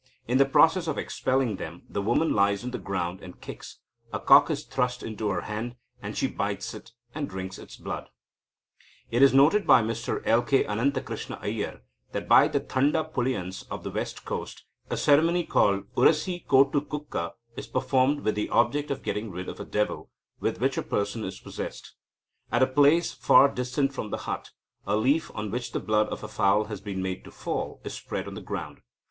[0.27, 3.81] In the process of expelling them, the woman lies on the ground and kicks.
[4.11, 8.09] A cock is thrust into her hand, and she bites it, and drinks its blood.
[9.11, 10.41] It is noted by Mr L.
[10.41, 10.63] K.
[10.63, 11.83] Anantha Krishna Iyer
[12.13, 18.21] that by the Thanda Pulayans of the west coast "a ceremony called urasikotukkuka is performed
[18.21, 20.09] with the object of getting rid of a devil,
[20.39, 21.93] with which a person is possessed.
[22.51, 24.49] At a place far distant from the hut,
[24.87, 27.93] a leaf, on which the blood of a fowl has been made to fall, is
[27.93, 28.81] spread on the ground.